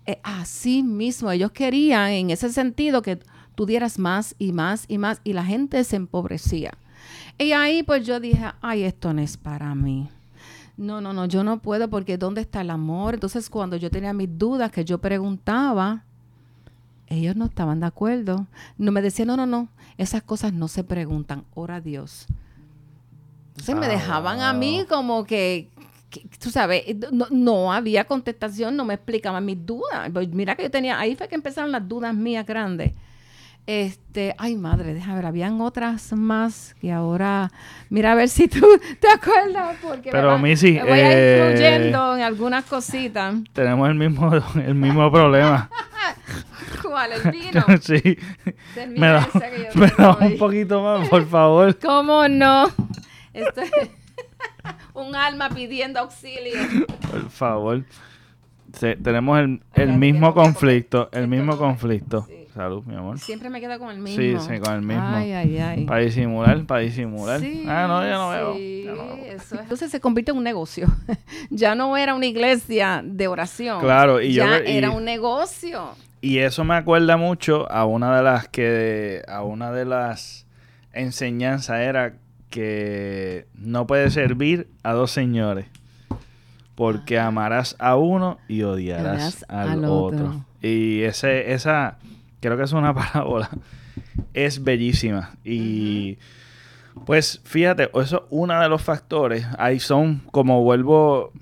[0.08, 3.20] eh, así mismo, ellos querían en ese sentido que
[3.54, 6.72] tú dieras más y más y más y la gente se empobrecía.
[7.38, 10.08] Y ahí pues yo dije, ay, esto no es para mí.
[10.76, 13.14] No, no, no, yo no puedo porque ¿dónde está el amor?
[13.14, 16.04] Entonces cuando yo tenía mis dudas que yo preguntaba,
[17.08, 18.46] ellos no estaban de acuerdo.
[18.76, 19.68] No me decían, no, no, no,
[19.98, 22.26] esas cosas no se preguntan, ora a Dios.
[23.50, 25.68] Entonces me Ah, dejaban a mí como que,
[26.40, 30.10] tú sabes, no, no había contestación, no me explicaban mis dudas.
[30.12, 32.92] Pues Mira que yo tenía, ahí fue que empezaron las dudas mías grandes.
[33.66, 37.52] Este, ay madre, déjame ver, habían otras más que ahora,
[37.90, 38.66] mira a ver si tú
[39.00, 42.64] te acuerdas, porque Pero, me, va- Missy, me voy a ir eh, fluyendo en algunas
[42.64, 43.34] cositas.
[43.52, 44.30] Tenemos el mismo,
[44.64, 45.68] el mismo problema.
[46.82, 47.12] ¿Cuál?
[47.12, 47.64] El vino.
[47.82, 48.16] sí.
[48.96, 49.28] Me da,
[49.74, 51.78] me da un poquito más, por favor.
[51.78, 52.68] ¿Cómo no?
[53.34, 53.70] Esto es
[54.94, 56.54] un alma pidiendo auxilio.
[57.10, 57.84] Por favor.
[59.02, 62.24] Tenemos el, el mismo conflicto, el mismo conflicto.
[62.28, 62.34] sí.
[62.54, 63.18] Salud, mi amor.
[63.20, 64.40] Siempre me quedo con el Sí, mismo.
[64.40, 65.02] sí, con el mismo.
[65.04, 65.84] Ay, ay, ay.
[65.84, 67.38] Para disimular, para disimular.
[67.38, 68.54] Sí, ah, no, ya no veo.
[68.56, 69.14] sí, ya no veo.
[69.26, 69.60] eso es.
[69.60, 70.88] Entonces se convierte en un negocio.
[71.50, 73.78] ya no era una iglesia de oración.
[73.80, 75.90] Claro, y yo ya ve- y- era un negocio.
[76.20, 80.46] Y eso me acuerda mucho a una de las que a una de las
[80.92, 82.14] enseñanzas era
[82.50, 85.66] que no puedes servir a dos señores
[86.74, 90.26] porque amarás a uno y odiarás al, al otro.
[90.26, 90.44] otro.
[90.62, 91.98] Y ese esa
[92.40, 93.50] creo que es una parábola
[94.32, 96.18] es bellísima y
[97.04, 99.46] pues fíjate, eso es uno de los factores.
[99.58, 101.32] Ahí son como vuelvo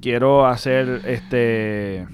[0.00, 2.06] quiero hacer este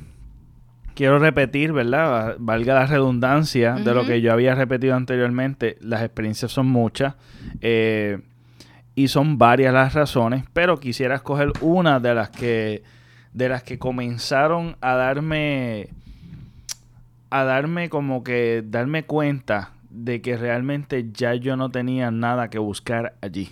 [0.94, 2.36] quiero repetir, ¿verdad?
[2.38, 5.76] Valga la redundancia de lo que yo había repetido anteriormente.
[5.80, 7.14] Las experiencias son muchas
[7.60, 8.20] eh,
[8.94, 12.82] y son varias las razones, pero quisiera escoger una de las que
[13.32, 15.88] de las que comenzaron a darme
[17.30, 22.58] a darme como que darme cuenta de que realmente ya yo no tenía nada que
[22.58, 23.50] buscar allí.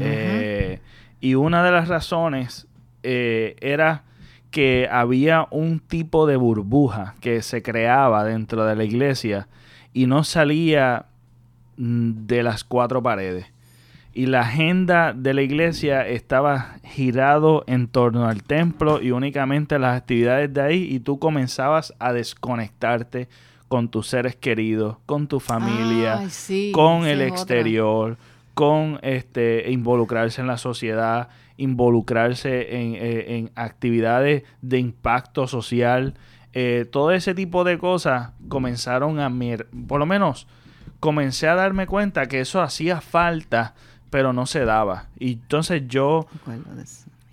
[0.00, 0.78] Eh,
[1.20, 2.68] y una de las razones
[3.02, 4.04] eh, era
[4.50, 9.48] que había un tipo de burbuja que se creaba dentro de la iglesia
[9.92, 11.06] y no salía
[11.76, 13.46] mm, de las cuatro paredes.
[14.16, 19.96] Y la agenda de la iglesia estaba girado en torno al templo y únicamente las
[19.96, 23.28] actividades de ahí y tú comenzabas a desconectarte
[23.66, 27.26] con tus seres queridos, con tu familia, Ay, sí, con el otra.
[27.26, 28.16] exterior,
[28.54, 36.14] con este involucrarse en la sociedad, involucrarse en, eh, en actividades de impacto social,
[36.52, 40.46] eh, todo ese tipo de cosas comenzaron a mir por lo menos
[41.00, 43.74] comencé a darme cuenta que eso hacía falta,
[44.14, 45.06] pero no se daba.
[45.18, 46.28] Y entonces yo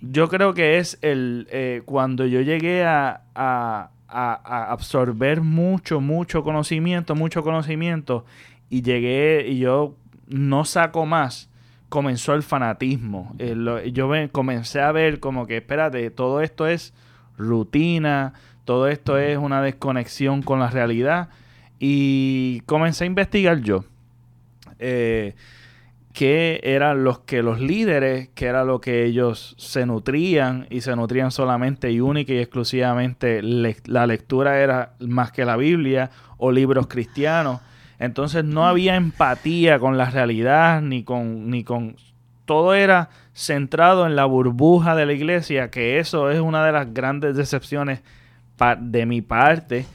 [0.00, 6.42] yo creo que es el eh, cuando yo llegué a, a- a- absorber mucho, mucho
[6.42, 8.24] conocimiento, mucho conocimiento,
[8.68, 9.94] y llegué y yo
[10.26, 11.48] no saco más,
[11.88, 13.32] comenzó el fanatismo.
[13.38, 16.92] Eh, lo- yo comencé a ver como que, espérate, todo esto es
[17.38, 18.32] rutina,
[18.64, 21.28] todo esto es una desconexión con la realidad,
[21.78, 23.84] y comencé a investigar yo.
[24.80, 25.34] Eh,
[26.12, 30.94] que eran los que los líderes, que era lo que ellos se nutrían y se
[30.94, 36.86] nutrían solamente y única y exclusivamente la lectura era más que la Biblia o libros
[36.86, 37.60] cristianos.
[37.98, 41.96] Entonces no había empatía con la realidad ni con ni con
[42.44, 46.92] todo era centrado en la burbuja de la iglesia, que eso es una de las
[46.92, 48.02] grandes decepciones
[48.80, 49.86] de mi parte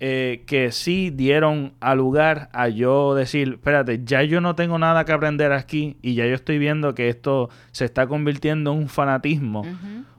[0.00, 5.04] eh, que sí dieron a lugar a yo decir, espérate, ya yo no tengo nada
[5.04, 8.88] que aprender aquí y ya yo estoy viendo que esto se está convirtiendo en un
[8.88, 9.62] fanatismo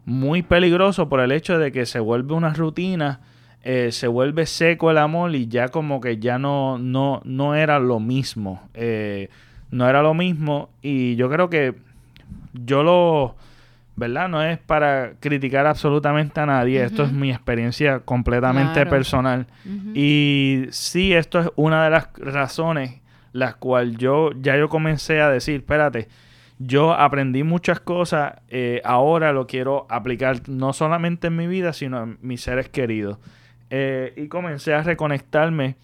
[0.06, 3.22] muy peligroso por el hecho de que se vuelve una rutina,
[3.64, 7.80] eh, se vuelve seco el amor y ya como que ya no, no, no era
[7.80, 8.62] lo mismo.
[8.74, 9.30] eh,
[9.72, 11.74] no era lo mismo y yo creo que
[12.54, 13.36] yo lo...
[14.02, 14.28] ¿Verdad?
[14.30, 16.84] No es para criticar absolutamente a nadie.
[16.84, 18.90] Esto es mi experiencia completamente Claro.
[18.90, 19.46] personal.
[19.94, 23.00] Y sí, esto es una de las razones
[23.32, 26.08] las cuales yo ya yo comencé a decir, espérate,
[26.58, 32.02] yo aprendí muchas cosas, eh, ahora lo quiero aplicar no solamente en mi vida, sino
[32.04, 33.20] en mis seres queridos.
[33.70, 35.76] Eh, y comencé a reconectarme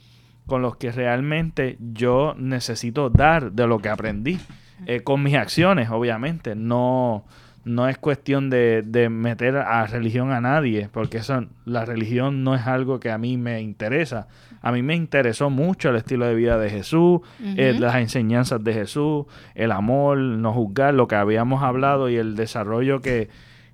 [0.47, 4.39] con los que realmente yo necesito dar de lo que aprendí,
[4.85, 6.53] eh, con mis acciones, obviamente.
[6.55, 7.25] No,
[7.67, 12.55] no es cuestión de, de meter a religión a nadie, porque eso, la religión no
[12.55, 14.27] es algo que a mí me interesa.
[14.61, 18.73] A mí me interesó mucho el estilo de vida de Jesús, eh, las enseñanzas de
[18.73, 23.29] Jesús, el amor, no juzgar, lo que habíamos hablado y el desarrollo que,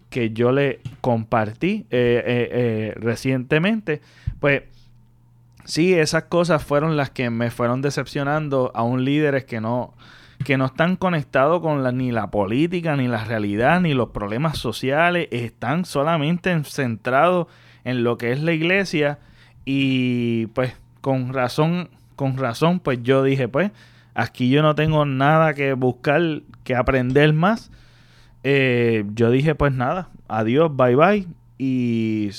[0.09, 4.01] que yo le compartí eh, eh, recientemente.
[4.39, 4.63] Pues
[5.63, 9.93] sí, esas cosas fueron las que me fueron decepcionando a un líderes que no
[10.43, 14.57] que no están conectados con la, ni la política, ni la realidad, ni los problemas
[14.57, 17.47] sociales, están solamente en- centrados
[17.83, 19.19] en lo que es la iglesia
[19.65, 23.71] y pues con razón, con razón, pues yo dije, pues,
[24.13, 26.21] aquí yo no tengo nada que buscar,
[26.63, 27.71] que aprender más.
[28.43, 31.27] Eh, yo dije, pues nada, adiós, bye bye.
[31.57, 32.29] Y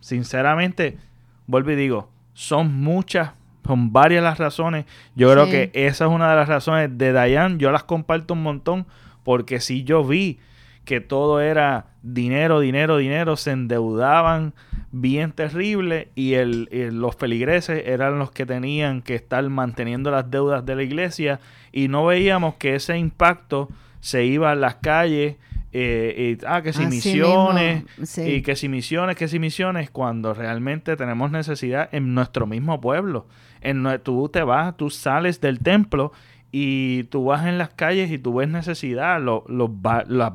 [0.00, 0.98] sinceramente,
[1.46, 3.32] vuelvo y digo, son muchas,
[3.70, 4.84] son varias las razones.
[5.14, 7.60] Yo creo que esa es una de las razones de Dayan.
[7.60, 8.84] Yo las comparto un montón
[9.22, 10.40] porque si yo vi
[10.84, 14.54] que todo era dinero, dinero, dinero, se endeudaban
[14.90, 16.68] bien terrible y el,
[17.00, 21.38] los feligreses eran los que tenían que estar manteniendo las deudas de la iglesia
[21.70, 23.68] y no veíamos que ese impacto
[24.00, 25.36] se iba a las calles
[25.72, 27.84] eh, y, ah, que si misiones,
[28.16, 33.26] y que si misiones, que si misiones, cuando realmente tenemos necesidad en nuestro mismo pueblo.
[33.60, 36.12] En, tú te vas, tú sales del templo
[36.52, 39.70] y tú vas en las calles y tú ves necesidad, los, los,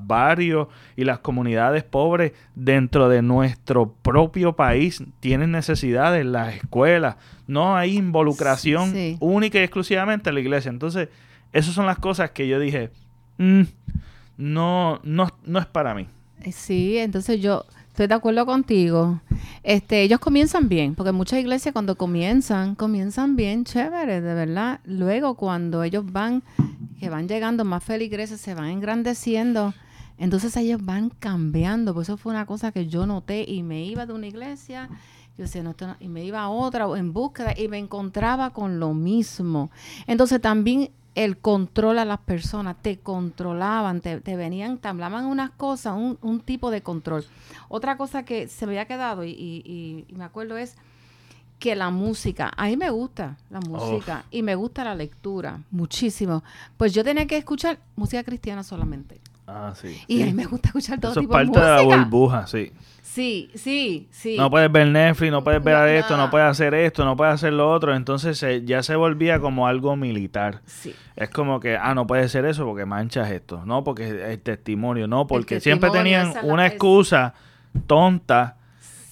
[0.07, 7.17] barrios y las comunidades pobres dentro de nuestro propio país tienen necesidades, las escuelas,
[7.47, 10.69] no hay involucración única y exclusivamente en la iglesia.
[10.69, 11.09] Entonces,
[11.51, 12.91] esas son las cosas que yo dije,
[13.37, 13.63] mm,
[14.37, 16.07] no, no, no es para mí.
[16.51, 19.21] Sí, entonces yo estoy de acuerdo contigo.
[19.63, 24.79] Este, ellos comienzan bien, porque muchas iglesias cuando comienzan, comienzan bien chévere, de verdad.
[24.85, 26.43] Luego cuando ellos van,
[26.99, 29.73] que van llegando más feligreses, se van engrandeciendo,
[30.17, 31.93] entonces ellos van cambiando.
[31.93, 34.89] Pues eso fue una cosa que yo noté y me iba de una iglesia
[35.37, 38.93] yo decía, no, y me iba a otra en búsqueda y me encontraba con lo
[38.93, 39.69] mismo.
[40.07, 45.95] Entonces también el control a las personas, te controlaban, te, venían, te hablaban unas cosas,
[45.97, 47.25] un, tipo de control.
[47.69, 50.75] Otra cosa que se me había quedado y, me acuerdo es
[51.57, 56.43] que la música, a mí me gusta la música y me gusta la lectura muchísimo.
[56.75, 59.21] Pues yo tenía que escuchar música cristiana solamente.
[59.47, 60.01] Ah, sí.
[60.07, 61.61] Y a mí me gusta escuchar todo tipo de música.
[61.61, 62.71] parte de la burbuja, sí.
[63.01, 64.35] Sí, sí, sí.
[64.37, 67.53] No puedes ver Netflix, no puedes ver esto, no puedes hacer esto, no puedes hacer
[67.53, 67.95] lo otro.
[67.95, 70.61] Entonces ya se volvía como algo militar.
[70.65, 70.93] Sí.
[71.15, 73.63] Es como que, ah, no puede ser eso porque manchas esto.
[73.65, 77.35] No, porque el testimonio, no, porque siempre tenían una excusa
[77.87, 78.57] tonta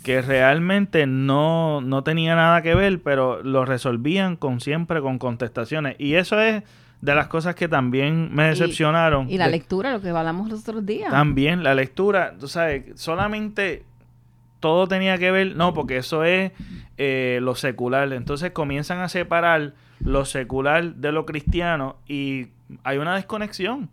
[0.04, 5.96] que realmente no, no tenía nada que ver, pero lo resolvían con siempre con contestaciones.
[5.98, 6.63] Y eso es
[7.04, 9.30] de las cosas que también me decepcionaron.
[9.30, 11.12] Y, la lectura, lo que hablamos los otros días.
[11.12, 13.84] También la lectura, tú sabes, solamente
[14.62, 16.54] todo tenía que ver, no, porque eso es
[16.98, 18.13] eh, lo secular.
[18.13, 22.48] Entonces comienzan a separar lo secular de lo cristiano y
[22.86, 23.89] hay una desconexión.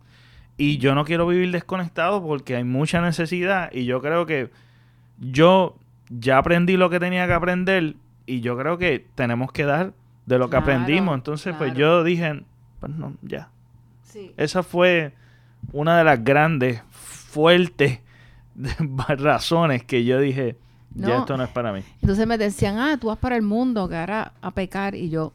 [0.55, 4.51] Y yo no quiero vivir desconectado porque hay mucha necesidad y yo creo que
[5.19, 5.75] yo
[6.09, 7.95] ya aprendí lo que tenía que aprender
[8.25, 9.91] y yo creo que tenemos que dar
[10.27, 11.13] de lo que aprendimos.
[11.15, 12.45] Entonces, pues yo dije,
[12.81, 13.49] pues no, ya.
[14.35, 15.13] Esa fue
[15.71, 17.99] una de las grandes, fuertes
[19.07, 20.57] razones que yo dije,
[20.93, 21.81] ya esto no es para mí.
[22.01, 25.31] Entonces me decían, ah, tú vas para el mundo, que ahora a pecar, y yo,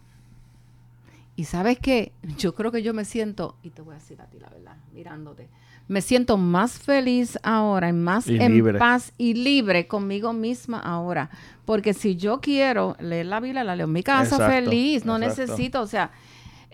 [1.37, 4.27] y sabes qué, yo creo que yo me siento, y te voy a decir a
[4.27, 5.49] ti la verdad, mirándote,
[5.89, 11.31] me siento más feliz ahora, más en paz y libre conmigo misma ahora.
[11.65, 15.81] Porque si yo quiero leer la Biblia, la leo en mi casa feliz, no necesito,
[15.81, 16.11] o sea,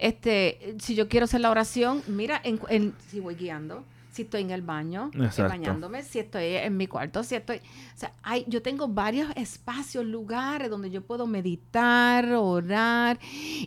[0.03, 4.51] este, si yo quiero hacer la oración, mira, en, si voy guiando, si estoy en
[4.51, 7.59] el baño, bañándome, si estoy en mi cuarto, si estoy...
[7.59, 13.21] O sea, hay, yo tengo varios espacios, lugares donde yo puedo meditar, orar,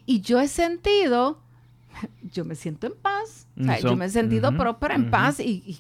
[0.05, 1.39] y yo he sentido,
[2.33, 5.79] yo me siento en paz, o sea, yo me he sentido próspera, en paz, y,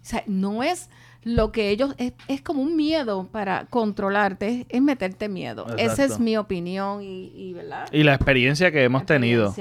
[0.00, 0.88] o sea, no es
[1.28, 5.66] lo que ellos es, como un miedo para controlarte, es meterte miedo.
[5.76, 7.86] Esa es mi opinión y, ¿verdad?
[7.92, 9.54] y la experiencia que hemos tenido.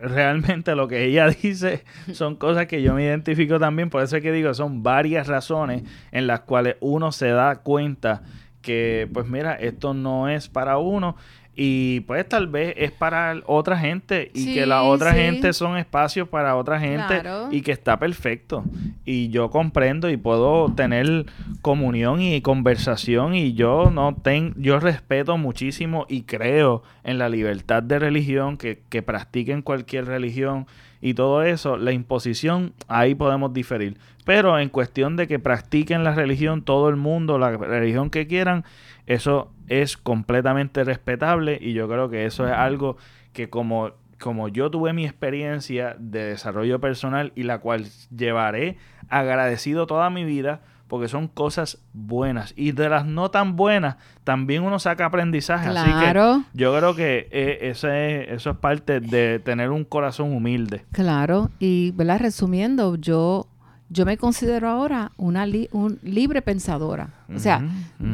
[0.00, 4.22] realmente lo que ella dice son cosas que yo me identifico también, por eso es
[4.22, 8.22] que digo, son varias razones en las cuales uno se da cuenta
[8.60, 11.14] que, pues mira, esto no es para uno
[11.56, 16.28] y pues tal vez es para otra gente y que la otra gente son espacios
[16.28, 18.64] para otra gente y que está perfecto.
[19.04, 21.26] Y yo comprendo y puedo tener
[21.62, 27.82] comunión y conversación y yo no tengo, yo respeto muchísimo y creo en la libertad
[27.82, 30.66] de religión, que, que practiquen cualquier religión
[31.04, 33.98] y todo eso, la imposición, ahí podemos diferir.
[34.24, 38.64] Pero en cuestión de que practiquen la religión, todo el mundo, la religión que quieran,
[39.04, 42.96] eso es completamente respetable y yo creo que eso es algo
[43.34, 48.78] que como, como yo tuve mi experiencia de desarrollo personal y la cual llevaré
[49.10, 54.62] agradecido toda mi vida porque son cosas buenas y de las no tan buenas también
[54.62, 59.70] uno saca aprendizaje así que yo creo que eh, ese, eso es parte de tener
[59.70, 63.48] un corazón humilde claro y verdad resumiendo yo
[63.90, 67.10] yo me considero ahora una un libre pensadora.
[67.32, 67.62] o sea,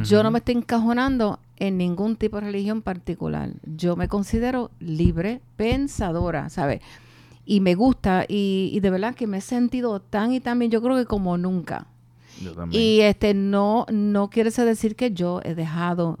[0.03, 3.51] yo no me estoy encajonando en ningún tipo de religión particular.
[3.63, 6.81] Yo me considero libre pensadora, ¿sabes?
[7.45, 10.81] Y me gusta y, de verdad que me he sentido tan y tan bien, yo
[10.81, 11.87] creo que como nunca.
[12.43, 12.81] Yo también.
[12.81, 16.17] Y este no no quiere decir que yo he dejado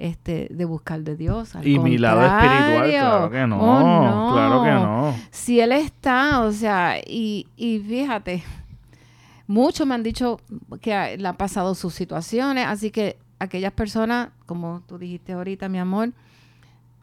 [0.00, 1.52] este, de buscar de Dios.
[1.62, 5.14] y mi lado espiritual, claro que no, oh, claro que no.
[5.30, 8.42] Si Él está, o sea, y, y fíjate,
[9.46, 10.40] muchos me han dicho
[10.80, 15.78] que le han pasado sus situaciones, así que aquellas personas, como tú dijiste ahorita, mi
[15.78, 16.12] amor,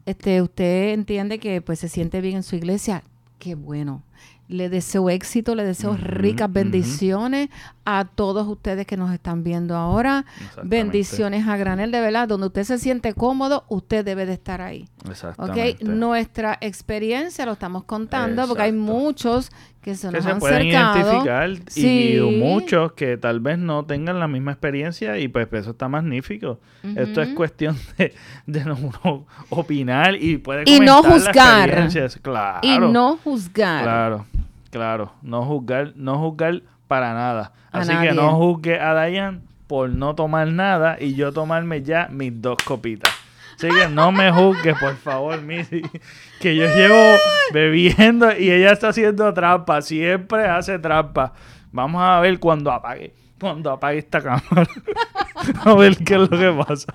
[0.04, 3.04] este, usted entiende que pues se siente bien en su iglesia,
[3.38, 4.02] qué bueno.
[4.48, 7.50] Le deseo éxito, le deseo ricas bendiciones
[7.84, 10.24] a todos ustedes que nos están viendo ahora.
[10.62, 12.28] Bendiciones a granel, de verdad.
[12.28, 14.88] Donde usted se siente cómodo, usted debe de estar ahí.
[15.08, 15.84] Exactamente.
[15.84, 19.50] Nuestra experiencia lo estamos contando porque hay muchos
[19.82, 24.52] que se nos han pueden identificar y muchos que tal vez no tengan la misma
[24.52, 26.60] experiencia y pues eso está magnífico.
[26.96, 28.14] Esto es cuestión de,
[28.46, 31.90] de no, opinar y puede y no juzgar.
[32.22, 32.60] Claro.
[32.62, 33.82] Y no juzgar.
[33.82, 34.26] Claro.
[34.70, 37.52] Claro, no juzgar, no juzgar para nada.
[37.70, 42.40] Así que no juzgue a Dayan por no tomar nada y yo tomarme ya mis
[42.40, 43.12] dos copitas.
[43.56, 45.82] Así que no me juzgue, por favor, Missy.
[46.40, 47.16] Que yo llevo
[47.52, 49.82] bebiendo y ella está haciendo trampa.
[49.82, 51.32] Siempre hace trampa.
[51.72, 53.12] Vamos a ver cuando apague.
[53.40, 54.68] Cuando apague esta cámara.
[55.64, 56.92] a ver qué es lo que pasa.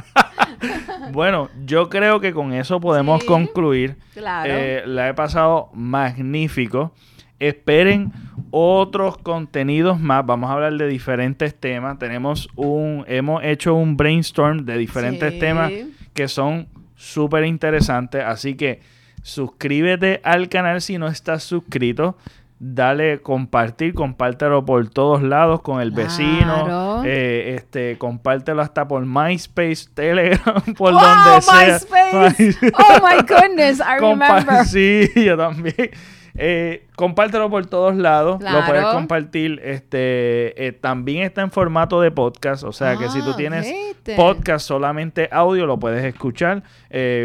[1.12, 3.96] bueno, yo creo que con eso podemos concluir.
[4.14, 4.52] Claro.
[4.52, 6.92] Eh, la he pasado magnífico.
[7.38, 8.12] Esperen
[8.50, 10.26] otros contenidos más.
[10.26, 11.98] Vamos a hablar de diferentes temas.
[11.98, 15.72] Tenemos un, hemos hecho un brainstorm de diferentes temas
[16.12, 18.22] que son súper interesantes.
[18.22, 18.80] Así que
[19.22, 22.16] suscríbete al canal si no estás suscrito
[22.62, 29.86] dale compartir, compártelo por todos lados con el vecino, eh, este, compártelo hasta por MySpace,
[29.94, 31.78] Telegram, por donde sea.
[31.78, 32.56] MySpace.
[32.78, 34.64] oh my goodness, I remember.
[34.66, 35.90] sí, yo también.
[36.34, 38.40] Eh, compártelo por todos lados.
[38.40, 39.60] Lo puedes compartir.
[39.64, 42.62] Este eh, también está en formato de podcast.
[42.62, 43.74] O sea que si tú ah, tienes
[44.16, 46.62] podcast solamente audio, lo puedes escuchar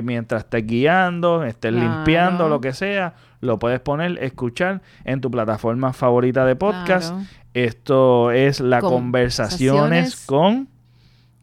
[0.04, 3.14] mientras estés guiando, estés limpiando, lo que sea.
[3.46, 7.16] Lo puedes poner, escuchar en tu plataforma favorita de podcast.
[7.54, 10.68] Esto es la conversaciones con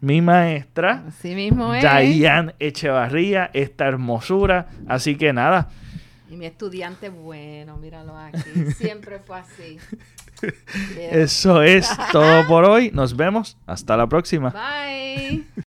[0.00, 1.82] mi maestra, Así mismo es.
[1.82, 4.68] Dayan Echevarría, esta hermosura.
[4.88, 5.70] Así que nada,
[6.32, 8.40] y mi estudiante, bueno, míralo aquí.
[8.78, 9.78] Siempre fue así.
[10.98, 12.90] Eso es todo por hoy.
[12.90, 13.58] Nos vemos.
[13.66, 14.48] Hasta la próxima.
[14.48, 15.44] Bye.